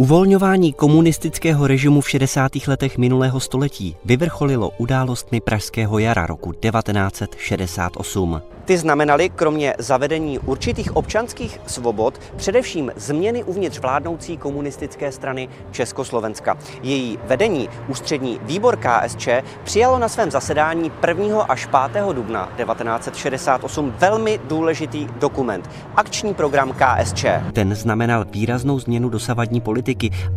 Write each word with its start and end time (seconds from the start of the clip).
Uvolňování 0.00 0.72
komunistického 0.72 1.66
režimu 1.66 2.00
v 2.00 2.10
60. 2.10 2.52
letech 2.66 2.98
minulého 2.98 3.40
století 3.40 3.96
vyvrcholilo 4.04 4.70
událostmi 4.78 5.40
Pražského 5.40 5.98
jara 5.98 6.26
roku 6.26 6.52
1968. 6.52 8.42
Ty 8.64 8.78
znamenaly 8.78 9.28
kromě 9.28 9.74
zavedení 9.78 10.38
určitých 10.38 10.96
občanských 10.96 11.60
svobod 11.66 12.20
především 12.36 12.92
změny 12.96 13.44
uvnitř 13.44 13.78
vládnoucí 13.78 14.36
komunistické 14.36 15.12
strany 15.12 15.48
Československa. 15.70 16.58
Její 16.82 17.18
vedení, 17.26 17.68
ústřední 17.88 18.40
výbor 18.42 18.76
KSČ, 18.76 19.28
přijalo 19.64 19.98
na 19.98 20.08
svém 20.08 20.30
zasedání 20.30 20.92
1. 21.08 21.42
až 21.42 21.68
5. 21.92 22.04
dubna 22.12 22.52
1968 22.56 23.94
velmi 23.98 24.40
důležitý 24.44 25.06
dokument, 25.18 25.70
akční 25.96 26.34
program 26.34 26.72
KSČ. 26.72 27.24
Ten 27.52 27.74
znamenal 27.74 28.24
výraznou 28.30 28.78
změnu 28.78 29.08
dosavadní 29.08 29.60
politiky 29.60 29.87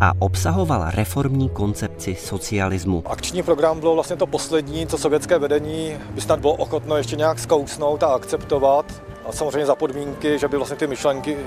a 0.02 0.12
obsahoval 0.20 0.92
reformní 0.94 1.50
koncepci 1.50 2.16
socialismu. 2.16 3.04
Akční 3.06 3.44
program 3.44 3.80
bylo 3.80 3.94
vlastně 3.94 4.16
to 4.16 4.28
poslední, 4.28 4.88
co 4.88 4.98
sovětské 4.98 5.40
vedení 5.40 5.94
by 6.10 6.22
snad 6.22 6.40
bylo 6.40 6.54
ochotno 6.54 6.98
ještě 6.98 7.16
nějak 7.16 7.40
zkousnout 7.40 8.04
a 8.04 8.08
akceptovat. 8.08 9.04
A 9.26 9.32
samozřejmě 9.32 9.66
za 9.66 9.76
podmínky, 9.76 10.40
že 10.40 10.48
by 10.48 10.58
vlastně 10.58 10.78
ty 10.78 10.88
myšlenky 10.88 11.38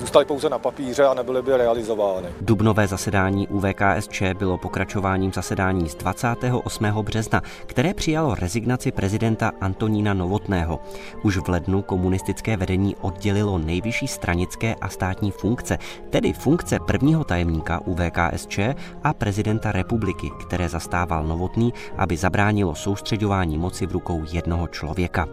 zůstaly 0.00 0.24
pouze 0.24 0.48
na 0.48 0.58
papíře 0.58 1.04
a 1.04 1.14
nebyly 1.14 1.42
by 1.42 1.56
realizovány. 1.56 2.28
Dubnové 2.40 2.86
zasedání 2.86 3.48
UVKSČ 3.48 4.22
bylo 4.38 4.58
pokračováním 4.58 5.32
zasedání 5.32 5.88
z 5.88 5.94
28. 5.94 6.84
března, 7.02 7.42
které 7.66 7.94
přijalo 7.94 8.34
rezignaci 8.34 8.92
prezidenta 8.92 9.52
Antonína 9.60 10.14
Novotného. 10.14 10.80
Už 11.22 11.36
v 11.36 11.48
lednu 11.48 11.82
komunistické 11.82 12.56
vedení 12.56 12.96
oddělilo 12.96 13.58
nejvyšší 13.58 14.08
stranické 14.08 14.74
a 14.74 14.88
státní 14.88 15.30
funkce, 15.30 15.78
tedy 16.10 16.32
funkce 16.32 16.78
prvního 16.86 17.24
tajemníka 17.24 17.80
UVKSČ 17.84 18.58
a 19.04 19.12
prezidenta 19.12 19.72
republiky, 19.72 20.30
které 20.40 20.68
zastával 20.68 21.24
Novotný, 21.24 21.74
aby 21.96 22.16
zabránilo 22.16 22.74
soustředování 22.74 23.58
moci 23.58 23.86
v 23.86 23.92
rukou 23.92 24.24
jednoho 24.32 24.66
člověka. 24.66 25.26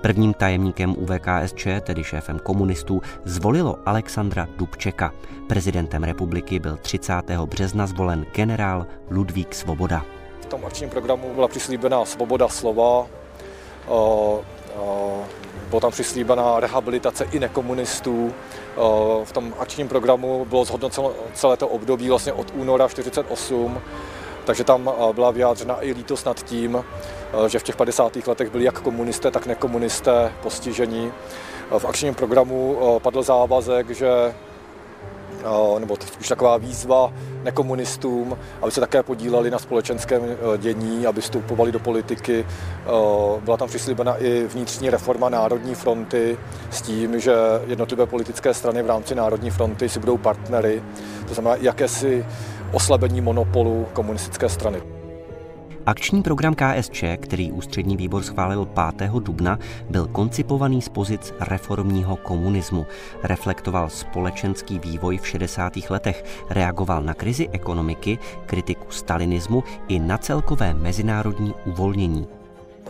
Prvním 0.00 0.34
tajemníkem 0.34 0.94
UVKSČ, 0.98 1.66
tedy 1.80 2.04
šéfem 2.04 2.38
komunistů, 2.38 3.02
zvolilo 3.24 3.78
Alex 3.86 4.05
Alexandra 4.06 4.48
Dubčeka. 4.56 5.12
Prezidentem 5.46 6.04
republiky 6.04 6.58
byl 6.58 6.76
30. 6.76 7.12
března 7.44 7.86
zvolen 7.86 8.26
generál 8.34 8.86
Ludvík 9.10 9.54
Svoboda. 9.54 10.04
V 10.40 10.46
tom 10.46 10.64
akčním 10.64 10.90
programu 10.90 11.34
byla 11.34 11.48
přislíbená 11.48 12.04
svoboda 12.04 12.48
slova, 12.48 13.06
byla 15.70 15.80
tam 15.80 15.90
přislíbená 15.90 16.60
rehabilitace 16.60 17.24
i 17.24 17.38
nekomunistů. 17.38 18.32
V 19.24 19.32
tom 19.32 19.54
akčním 19.58 19.88
programu 19.88 20.44
bylo 20.44 20.64
zhodnoceno 20.64 21.12
celé 21.34 21.56
to 21.56 21.68
období 21.68 22.08
vlastně 22.08 22.32
od 22.32 22.52
února 22.54 22.88
1948, 22.88 23.80
takže 24.46 24.64
tam 24.64 24.90
byla 25.12 25.30
vyjádřena 25.30 25.84
i 25.84 25.92
lítost 25.92 26.26
nad 26.26 26.42
tím, 26.42 26.84
že 27.46 27.58
v 27.58 27.62
těch 27.62 27.76
50. 27.76 28.16
letech 28.26 28.50
byli 28.50 28.64
jak 28.64 28.80
komunisté, 28.80 29.30
tak 29.30 29.46
nekomunisté 29.46 30.32
postiženi 30.42 31.12
v 31.70 31.84
akčním 31.84 32.14
programu 32.14 32.78
eh, 32.80 33.00
padl 33.00 33.22
závazek, 33.22 33.90
že 33.90 34.08
eh, 34.08 35.80
nebo 35.80 35.96
už 36.20 36.28
taková 36.28 36.56
výzva 36.56 37.12
nekomunistům, 37.42 38.38
aby 38.62 38.72
se 38.72 38.80
také 38.80 39.02
podíleli 39.02 39.50
na 39.50 39.58
společenském 39.58 40.22
eh, 40.24 40.58
dění, 40.58 41.06
aby 41.06 41.20
vstupovali 41.20 41.72
do 41.72 41.78
politiky. 41.78 42.46
Byla 43.44 43.56
tam 43.56 43.68
přislíbena 43.68 44.16
i 44.16 44.46
vnitřní 44.46 44.90
reforma 44.90 45.28
Národní 45.28 45.74
fronty 45.74 46.38
s 46.70 46.82
tím, 46.82 47.20
že 47.20 47.34
jednotlivé 47.66 48.06
politické 48.06 48.54
strany 48.54 48.82
v 48.82 48.86
rámci 48.86 49.14
Národní 49.14 49.50
fronty 49.50 49.88
si 49.88 50.00
budou 50.00 50.16
partnery, 50.16 50.82
to 51.28 51.34
znamená 51.34 51.56
jakési 51.60 52.26
oslabení 52.72 53.20
monopolu 53.20 53.86
komunistické 53.92 54.48
strany. 54.48 54.82
Akční 55.86 56.22
program 56.22 56.54
KSČ, 56.54 57.04
který 57.20 57.52
ústřední 57.52 57.96
výbor 57.96 58.22
schválil 58.22 58.68
5. 58.96 59.10
dubna, 59.12 59.58
byl 59.90 60.06
koncipovaný 60.06 60.82
z 60.82 60.88
pozic 60.88 61.34
reformního 61.40 62.16
komunismu. 62.16 62.86
Reflektoval 63.22 63.90
společenský 63.90 64.78
vývoj 64.78 65.18
v 65.18 65.26
60. 65.26 65.72
letech, 65.90 66.24
reagoval 66.50 67.02
na 67.02 67.14
krizi 67.14 67.48
ekonomiky, 67.52 68.18
kritiku 68.46 68.90
stalinismu 68.90 69.64
i 69.88 69.98
na 69.98 70.18
celkové 70.18 70.74
mezinárodní 70.74 71.54
uvolnění. 71.66 72.26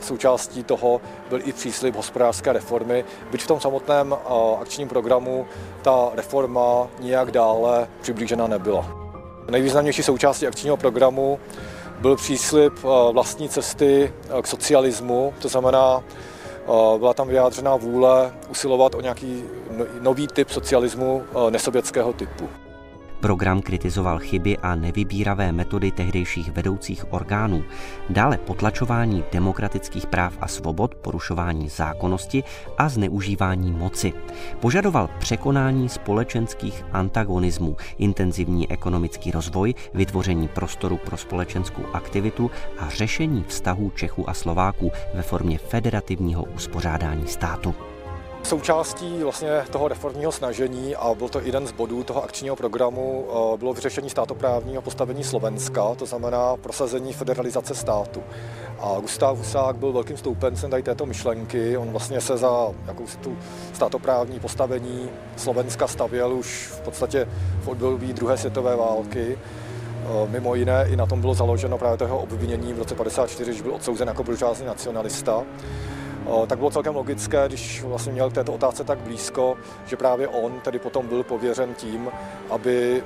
Součástí 0.00 0.64
toho 0.64 1.00
byl 1.28 1.40
i 1.44 1.52
příslip 1.52 1.96
hospodářské 1.96 2.52
reformy, 2.52 3.04
byť 3.30 3.42
v 3.42 3.46
tom 3.46 3.60
samotném 3.60 4.14
akčním 4.60 4.88
programu 4.88 5.46
ta 5.82 6.10
reforma 6.14 6.86
nijak 7.00 7.30
dále 7.30 7.88
přiblížena 8.00 8.46
nebyla. 8.46 9.05
Nejvýznamnější 9.50 10.02
součástí 10.02 10.46
akčního 10.46 10.76
programu 10.76 11.38
byl 12.00 12.16
příslip 12.16 12.72
eh, 12.78 13.12
vlastní 13.12 13.48
cesty 13.48 14.12
eh, 14.38 14.42
k 14.42 14.46
socialismu, 14.46 15.34
to 15.38 15.48
znamená, 15.48 16.02
eh, 16.04 16.98
byla 16.98 17.14
tam 17.14 17.28
vyjádřená 17.28 17.76
vůle 17.76 18.32
usilovat 18.48 18.94
o 18.94 19.00
nějaký 19.00 19.44
no, 19.76 19.84
nový 20.00 20.26
typ 20.26 20.50
socialismu 20.50 21.22
nesovětského 21.50 22.12
typu. 22.12 22.48
Program 23.20 23.62
kritizoval 23.62 24.18
chyby 24.18 24.58
a 24.58 24.74
nevybíravé 24.74 25.52
metody 25.52 25.90
tehdejších 25.90 26.52
vedoucích 26.52 27.12
orgánů, 27.12 27.64
dále 28.10 28.38
potlačování 28.38 29.24
demokratických 29.32 30.06
práv 30.06 30.38
a 30.40 30.48
svobod, 30.48 30.94
porušování 30.94 31.68
zákonnosti 31.68 32.44
a 32.78 32.88
zneužívání 32.88 33.72
moci. 33.72 34.12
Požadoval 34.60 35.10
překonání 35.18 35.88
společenských 35.88 36.84
antagonismů, 36.92 37.76
intenzivní 37.98 38.70
ekonomický 38.70 39.30
rozvoj, 39.30 39.74
vytvoření 39.94 40.48
prostoru 40.48 40.96
pro 40.96 41.16
společenskou 41.16 41.82
aktivitu 41.92 42.50
a 42.78 42.88
řešení 42.88 43.44
vztahů 43.48 43.90
Čechů 43.90 44.30
a 44.30 44.34
Slováků 44.34 44.92
ve 45.14 45.22
formě 45.22 45.58
federativního 45.58 46.44
uspořádání 46.44 47.26
státu. 47.26 47.74
Součástí 48.46 49.22
vlastně 49.22 49.48
toho 49.70 49.88
reformního 49.88 50.32
snažení 50.32 50.96
a 50.96 51.14
byl 51.14 51.28
to 51.28 51.40
jeden 51.40 51.66
z 51.66 51.72
bodů 51.72 52.02
toho 52.02 52.24
akčního 52.24 52.56
programu, 52.56 53.26
eh, 53.28 53.56
bylo 53.58 53.72
vyřešení 53.72 54.10
státoprávního 54.10 54.82
postavení 54.82 55.24
Slovenska, 55.24 55.94
to 55.94 56.06
znamená 56.06 56.56
prosazení 56.56 57.12
federalizace 57.12 57.74
státu. 57.74 58.22
A 58.80 59.00
Gustav 59.00 59.38
Husák 59.38 59.76
byl 59.76 59.92
velkým 59.92 60.16
stoupencem 60.16 60.70
tady 60.70 60.82
této 60.82 61.06
myšlenky. 61.06 61.76
On 61.76 61.90
vlastně 61.90 62.20
se 62.20 62.36
za 62.36 62.68
jakousi 62.86 63.18
tu 63.18 63.36
státoprávní 63.72 64.40
postavení 64.40 65.08
Slovenska 65.36 65.86
stavěl 65.86 66.32
už 66.32 66.66
v 66.66 66.80
podstatě 66.80 67.26
v 67.60 67.68
období 67.68 68.12
druhé 68.12 68.36
světové 68.36 68.76
války. 68.76 69.38
Eh, 69.38 70.28
mimo 70.30 70.54
jiné 70.54 70.86
i 70.88 70.96
na 70.96 71.06
tom 71.06 71.20
bylo 71.20 71.34
založeno 71.34 71.78
právě 71.78 71.98
toho 71.98 72.18
obvinění 72.18 72.72
v 72.72 72.78
roce 72.78 72.94
54, 72.94 73.50
když 73.50 73.62
byl 73.62 73.74
odsouzen 73.74 74.08
jako 74.08 74.22
buržázní 74.24 74.66
nacionalista 74.66 75.42
tak 76.46 76.58
bylo 76.58 76.70
celkem 76.70 76.96
logické, 76.96 77.48
když 77.48 77.82
vlastně 77.82 78.12
měl 78.12 78.30
k 78.30 78.34
této 78.34 78.52
otázce 78.52 78.84
tak 78.84 78.98
blízko, 78.98 79.56
že 79.86 79.96
právě 79.96 80.28
on 80.28 80.52
tedy 80.60 80.78
potom 80.78 81.06
byl 81.06 81.22
pověřen 81.22 81.74
tím, 81.74 82.08
aby 82.50 83.02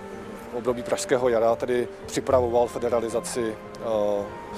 v 0.52 0.54
období 0.54 0.82
Pražského 0.82 1.28
jara 1.28 1.56
tedy 1.56 1.88
připravoval 2.06 2.66
federalizaci 2.66 3.54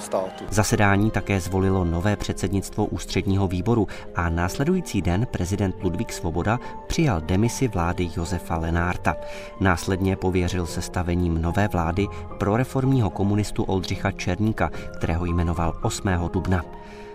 státu. 0.00 0.45
Zasedání 0.50 1.11
také 1.11 1.41
zvolilo 1.41 1.84
nové 1.84 2.17
předsednictvo 2.17 2.84
ústředního 2.87 3.49
výboru 3.49 3.89
a 4.15 4.28
následující 4.28 5.03
den 5.03 5.27
prezident 5.31 5.77
Ludvík 5.83 6.12
Svoboda 6.12 6.59
přijal 6.87 7.21
demisi 7.21 7.69
vlády 7.69 8.11
Josefa 8.17 8.56
Lenárta. 8.56 9.17
Následně 9.61 10.17
pověřil 10.17 10.67
sestavením 10.67 11.43
nové 11.43 11.69
vlády 11.69 12.06
pro 12.39 12.56
reformního 12.56 13.11
komunistu 13.11 13.62
Oldřicha 13.62 14.11
Černíka, 14.11 14.71
kterého 14.97 15.25
jmenoval 15.25 15.73
8. 15.83 16.09
dubna. 16.33 16.65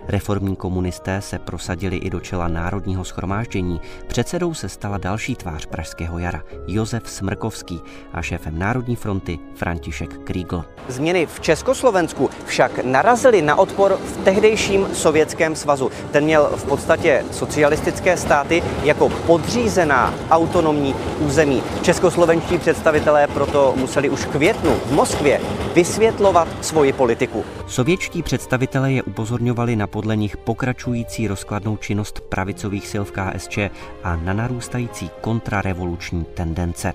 Reformní 0.09 0.55
komunisté 0.55 1.21
se 1.21 1.39
prosadili 1.39 1.97
i 1.97 2.09
do 2.09 2.19
čela 2.19 2.47
Národního 2.47 3.05
schromáždění. 3.05 3.81
Předsedou 4.07 4.53
se 4.53 4.69
stala 4.69 4.97
další 4.97 5.35
tvář 5.35 5.65
Pražského 5.65 6.19
jara, 6.19 6.43
Josef 6.67 7.09
Smrkovský 7.09 7.81
a 8.13 8.21
šéfem 8.21 8.59
Národní 8.59 8.95
fronty 8.95 9.39
František 9.55 10.17
Krígl. 10.23 10.65
Změny 10.87 11.25
v 11.25 11.39
Československu 11.39 12.29
však 12.45 12.83
narazily 12.83 13.41
na 13.41 13.55
odpor 13.55 13.99
v 14.05 14.17
tehdejším 14.17 14.87
Sovětském 14.93 15.55
svazu. 15.55 15.91
Ten 16.11 16.23
měl 16.23 16.51
v 16.55 16.63
podstatě 16.63 17.25
socialistické 17.31 18.17
státy 18.17 18.63
jako 18.83 19.09
podřízená 19.09 20.13
autonomní 20.29 20.95
území. 21.19 21.63
Českoslovenští 21.81 22.57
představitelé 22.57 23.27
proto 23.27 23.73
museli 23.77 24.09
už 24.09 24.25
květnu 24.25 24.71
v 24.85 24.91
Moskvě 24.91 25.41
vysvětlovat 25.77 26.65
svoji 26.65 26.93
politiku. 26.93 27.45
Sovětští 27.67 28.23
představitelé 28.23 28.91
je 28.91 29.03
upozorňovali 29.03 29.75
na 29.75 29.87
podle 29.87 30.15
nich 30.15 30.37
pokračující 30.37 31.27
rozkladnou 31.27 31.77
činnost 31.77 32.21
pravicových 32.21 32.87
sil 32.91 33.03
v 33.05 33.11
KSČ 33.11 33.57
a 34.03 34.15
na 34.15 34.33
narůstající 34.33 35.09
kontrarevoluční 35.21 36.25
tendence. 36.33 36.93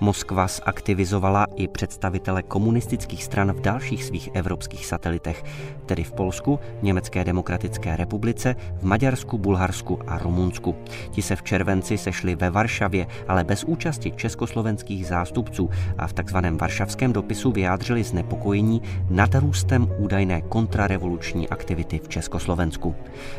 Moskva 0.00 0.46
zaktivizovala 0.46 1.46
i 1.56 1.68
představitele 1.68 2.42
komunistických 2.42 3.24
stran 3.24 3.52
v 3.52 3.60
dalších 3.60 4.04
svých 4.04 4.28
evropských 4.34 4.86
satelitech, 4.86 5.44
tedy 5.86 6.04
v 6.04 6.12
Polsku, 6.12 6.58
Německé 6.82 7.24
demokratické 7.24 7.96
republice, 7.96 8.56
v 8.78 8.84
Maďarsku, 8.84 9.38
Bulharsku 9.38 9.98
a 10.06 10.18
Rumunsku. 10.18 10.74
Ti 11.10 11.22
se 11.22 11.36
v 11.36 11.42
červenci 11.42 11.98
sešli 11.98 12.34
ve 12.34 12.50
Varšavě, 12.50 13.06
ale 13.28 13.44
bez 13.44 13.64
účasti 13.64 14.12
československých 14.16 15.06
zástupců 15.06 15.70
a 15.98 16.06
v 16.06 16.12
takzvaném 16.12 16.58
varšavském 16.58 17.12
dopisu 17.12 17.52
vyjádřili 17.52 18.04
znepokojení 18.04 18.82
nad 19.10 19.34
růstem 19.34 19.88
údajné 19.98 20.40
kontrarevoluční 20.40 21.48
aktivity 21.48 21.98
v 21.98 22.08
Československu. 22.08 22.94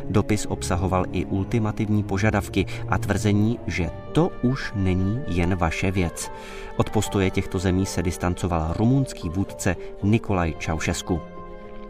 Dopis 0.09 0.45
obsahoval 0.45 1.05
i 1.11 1.25
ultimativní 1.25 2.03
požadavky 2.03 2.65
a 2.89 2.97
tvrzení, 2.97 3.59
že 3.67 3.89
to 4.11 4.31
už 4.41 4.71
není 4.75 5.23
jen 5.27 5.55
vaše 5.55 5.91
věc. 5.91 6.31
Od 6.77 6.89
postoje 6.89 7.31
těchto 7.31 7.59
zemí 7.59 7.85
se 7.85 8.03
distancoval 8.03 8.73
rumunský 8.77 9.29
vůdce 9.29 9.75
Nikolaj 10.03 10.53
Čaušesku. 10.59 11.21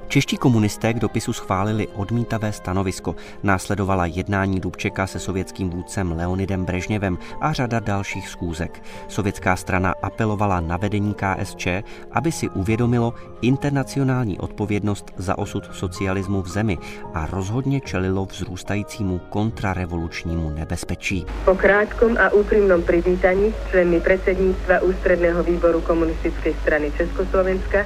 Čeští 0.09 0.38
komunisté 0.38 0.94
k 0.94 1.00
dopisu 1.00 1.33
schválili 1.33 1.88
odmítavé 1.88 2.51
stanovisko. 2.51 3.15
Následovala 3.44 4.06
jednání 4.06 4.59
Dubčeka 4.59 5.07
se 5.07 5.19
sovětským 5.19 5.69
vůdcem 5.69 6.11
Leonidem 6.11 6.65
Brežněvem 6.65 7.17
a 7.41 7.53
řada 7.53 7.79
dalších 7.79 8.29
schůzek. 8.29 8.83
Sovětská 9.07 9.56
strana 9.56 9.94
apelovala 10.01 10.59
na 10.59 10.77
vedení 10.77 11.13
KSČ, 11.13 11.67
aby 12.11 12.31
si 12.31 12.50
uvědomilo 12.50 13.13
internacionální 13.41 14.39
odpovědnost 14.39 15.11
za 15.17 15.38
osud 15.38 15.69
socialismu 15.71 16.41
v 16.41 16.47
zemi 16.47 16.77
a 17.13 17.25
rozhodně 17.25 17.81
čelilo 17.81 18.25
vzrůstajícímu 18.25 19.21
kontrarevolučnímu 19.29 20.50
nebezpečí. 20.50 21.25
Po 21.45 21.56
krátkom 21.56 22.17
a 22.17 22.33
úprimnom 22.33 22.83
privítaní 22.83 23.53
s 23.53 23.69
členmi 23.69 24.01
predsedníctva 24.01 24.79
Ústredného 24.79 25.44
výboru 25.44 25.81
komunistickej 25.81 26.53
strany 26.61 26.91
Československa 26.97 27.85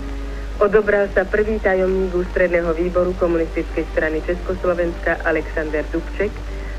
Odobral 0.61 1.09
sa 1.17 1.25
prvý 1.25 1.57
tajomník 1.57 2.13
ústredného 2.13 2.77
výboru 2.77 3.17
komunistickej 3.17 3.89
strany 3.89 4.21
Československa 4.21 5.17
Alexander 5.25 5.81
Dubček 5.89 6.29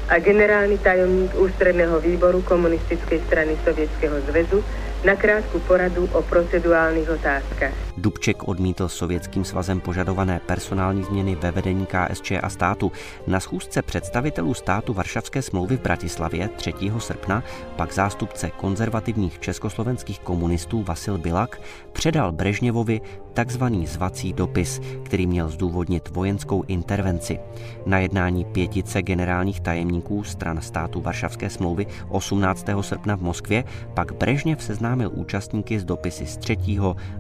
a 0.09 0.19
generálny 0.23 0.79
tajomník 0.79 1.35
ústredného 1.35 1.99
výboru 2.01 2.43
komunistickej 2.47 3.21
strany 3.27 3.59
Sovětského 3.67 4.21
zväzu 4.31 4.65
na 5.05 5.17
krátku 5.17 5.59
poradu 5.67 6.07
o 6.13 6.23
procedurálnych 6.23 7.11
otázkach. 7.11 7.84
Dubček 7.97 8.49
odmítl 8.49 8.89
sovětským 8.89 9.45
svazem 9.45 9.81
požadované 9.81 10.41
personální 10.47 11.03
změny 11.03 11.35
ve 11.35 11.51
vedení 11.51 11.87
KSČ 11.87 12.33
a 12.43 12.49
státu. 12.49 12.93
Na 13.27 13.41
schůzce 13.41 13.83
představitelů 13.83 14.55
státu 14.55 14.93
Varšavské 14.93 15.43
smlouvy 15.43 15.77
v 15.77 15.83
Bratislavě 15.83 16.49
3. 16.49 16.75
srpna 16.99 17.43
pak 17.77 17.95
zástupce 17.95 18.51
konzervativních 18.51 19.39
československých 19.39 20.21
komunistů 20.21 20.83
Vasil 20.83 21.19
Bilak 21.19 21.61
předal 21.93 22.33
Brežněvovi 22.33 23.01
takzvaný 23.33 23.87
zvací 23.87 24.33
dopis, 24.33 24.81
který 25.03 25.27
měl 25.27 25.49
zdůvodnit 25.49 26.09
vojenskou 26.09 26.63
intervenci. 26.63 27.39
Na 27.87 27.99
jednání 27.99 28.45
pětice 28.45 29.03
generálních 29.03 29.61
tajemníků 29.61 30.25
stran 30.25 30.61
státu 30.61 31.01
Varšavské 31.01 31.51
smlouvy 31.51 31.87
18. 32.09 32.67
srpna 32.81 33.17
v 33.17 33.23
Moskvě 33.23 33.65
pak 33.95 34.13
Brežněv 34.13 34.63
seznámil 34.63 35.11
účastníky 35.15 35.81
z 35.81 35.85
dopisy 35.85 36.27
z 36.27 36.37
3. 36.37 36.57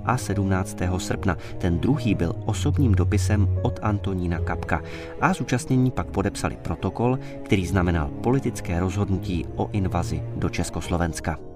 a 0.04 0.16
17. 0.64 0.98
srpna. 0.98 1.36
Ten 1.58 1.78
druhý 1.78 2.14
byl 2.14 2.34
osobním 2.46 2.94
dopisem 2.94 3.58
od 3.62 3.78
Antonína 3.82 4.38
Kapka 4.38 4.82
a 5.20 5.34
zúčastnění 5.34 5.90
pak 5.90 6.06
podepsali 6.06 6.56
protokol, 6.62 7.18
který 7.42 7.66
znamenal 7.66 8.10
politické 8.22 8.80
rozhodnutí 8.80 9.46
o 9.56 9.70
invazi 9.72 10.22
do 10.36 10.48
Československa. 10.48 11.53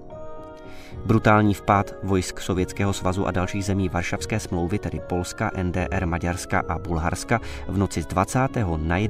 Brutální 1.05 1.53
vpád 1.53 1.95
vojsk 2.03 2.39
Sovětského 2.39 2.93
svazu 2.93 3.27
a 3.27 3.31
dalších 3.31 3.65
zemí 3.65 3.89
Varšavské 3.89 4.39
smlouvy, 4.39 4.79
tedy 4.79 5.01
Polska, 5.09 5.51
NDR, 5.63 6.05
Maďarska 6.05 6.63
a 6.67 6.79
Bulharska, 6.79 7.41
v 7.67 7.77
noci 7.77 8.01
z 8.01 8.05
20. 8.05 8.39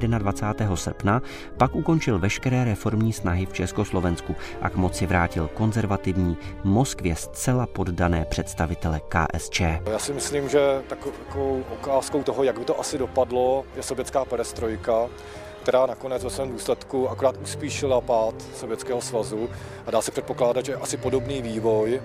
na 0.06 0.18
21. 0.18 0.76
srpna 0.76 1.22
pak 1.56 1.74
ukončil 1.74 2.18
veškeré 2.18 2.64
reformní 2.64 3.12
snahy 3.12 3.46
v 3.46 3.52
Československu 3.52 4.36
a 4.62 4.70
k 4.70 4.76
moci 4.76 5.06
vrátil 5.06 5.50
konzervativní 5.54 6.36
Moskvě 6.64 7.16
zcela 7.16 7.66
poddané 7.66 8.24
představitele 8.24 9.00
KSČ. 9.08 9.60
Já 9.60 9.98
si 9.98 10.12
myslím, 10.12 10.48
že 10.48 10.82
takovou 10.88 11.64
ukázkou 11.74 12.22
toho, 12.22 12.44
jak 12.44 12.58
by 12.58 12.64
to 12.64 12.80
asi 12.80 12.98
dopadlo, 12.98 13.64
je 13.76 13.82
sovětská 13.82 14.24
perestrojka, 14.24 15.06
která 15.62 15.86
nakonec 15.86 16.24
ve 16.24 16.30
svém 16.30 16.50
důsledku 16.50 17.08
akorát 17.08 17.36
uspíšila 17.42 18.00
pád 18.00 18.34
Sovětského 18.56 19.00
svazu 19.00 19.48
a 19.86 19.90
dá 19.90 20.02
se 20.02 20.10
předpokládat, 20.10 20.64
že 20.64 20.74
asi 20.74 20.96
podobný 20.96 21.42
vývoj 21.42 22.00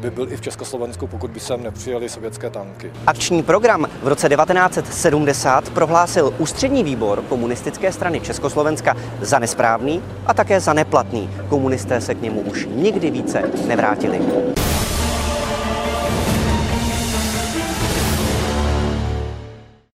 by 0.00 0.10
byl 0.10 0.32
i 0.32 0.36
v 0.36 0.40
Československu, 0.40 1.06
pokud 1.06 1.30
by 1.30 1.40
sem 1.40 1.62
nepřijeli 1.62 2.08
sovětské 2.08 2.50
tanky. 2.50 2.92
Akční 3.06 3.42
program 3.42 3.86
v 4.02 4.08
roce 4.08 4.28
1970 4.28 5.70
prohlásil 5.70 6.34
ústřední 6.38 6.84
výbor 6.84 7.22
komunistické 7.28 7.92
strany 7.92 8.20
Československa 8.20 8.96
za 9.20 9.38
nesprávný 9.38 10.02
a 10.26 10.34
také 10.34 10.60
za 10.60 10.72
neplatný. 10.72 11.30
Komunisté 11.48 12.00
se 12.00 12.14
k 12.14 12.22
němu 12.22 12.40
už 12.40 12.68
nikdy 12.70 13.10
více 13.10 13.42
nevrátili. 13.66 14.20